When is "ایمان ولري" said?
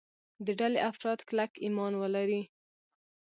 1.63-2.41